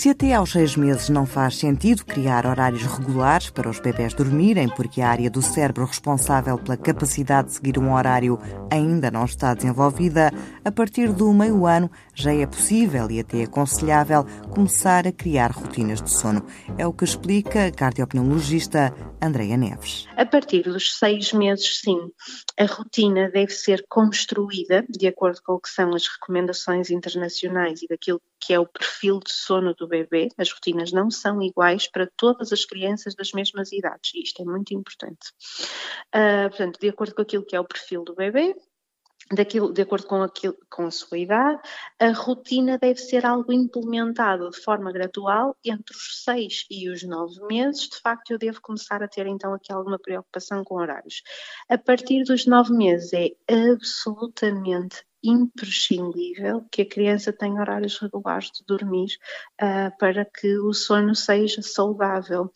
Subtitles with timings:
[0.00, 4.66] Se até aos seis meses não faz sentido criar horários regulares para os bebés dormirem,
[4.66, 8.38] porque a área do cérebro responsável pela capacidade de seguir um horário
[8.70, 10.32] ainda não está desenvolvida,
[10.64, 16.00] a partir do meio ano já é possível e até aconselhável começar a criar rotinas
[16.00, 16.46] de sono.
[16.78, 20.06] É o que explica a cardiopneumologista Andreia Neves.
[20.16, 22.10] A partir dos seis meses, sim,
[22.58, 27.86] a rotina deve ser construída de acordo com o que são as recomendações internacionais e
[27.86, 30.28] daquilo que é o perfil de sono do bebê.
[30.38, 34.44] As rotinas não são iguais para todas as crianças das mesmas idades, e isto é
[34.44, 35.28] muito importante.
[36.14, 38.54] Uh, portanto, de acordo com aquilo que é o perfil do bebê,
[39.32, 41.60] daquilo, de acordo com, aquilo, com a sua idade,
[41.98, 47.40] a rotina deve ser algo implementado de forma gradual entre os seis e os nove
[47.46, 47.88] meses.
[47.88, 51.22] De facto, eu devo começar a ter então aqui alguma preocupação com horários.
[51.68, 53.30] A partir dos nove meses é
[53.72, 59.16] absolutamente imprescindível que a criança tenha horários regulares de dormir
[59.60, 62.50] uh, para que o sono seja saudável.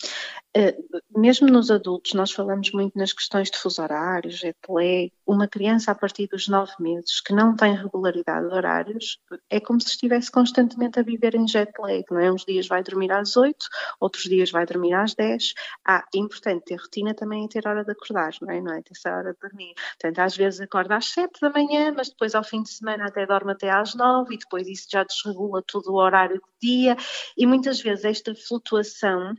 [0.56, 5.12] Uh, mesmo nos adultos, nós falamos muito nas questões de fuso horários, jet lag.
[5.26, 9.18] Uma criança a partir dos nove meses que não tem regularidade de horários
[9.50, 12.30] é como se estivesse constantemente a viver em jet lag, não é?
[12.30, 13.66] Uns dias vai dormir às oito,
[13.98, 15.54] outros dias vai dormir às dez.
[15.84, 18.60] Ah, é importante ter rotina também é ter hora de acordar, não é?
[18.60, 19.74] Não é ter essa hora de dormir.
[19.74, 23.26] Portanto, às vezes acorda às sete da manhã, mas depois ao fim de semana até
[23.26, 26.96] dorme até às nove e depois isso já desregula todo o horário do dia
[27.36, 29.34] e muitas vezes esta flutuação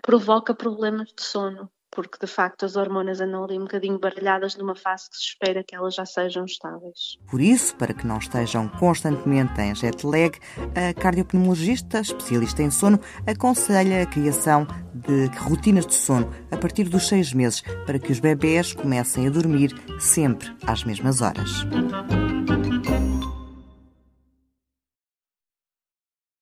[0.00, 4.74] provoca problemas de sono porque de facto as hormonas andam ali um bocadinho baralhadas numa
[4.74, 7.18] fase que se espera que elas já sejam estáveis.
[7.30, 10.32] Por isso, para que não estejam constantemente em jet lag,
[10.74, 17.06] a cardiopneumologista, especialista em sono, aconselha a criação de rotinas de sono a partir dos
[17.06, 21.66] seis meses para que os bebés comecem a dormir sempre às mesmas horas.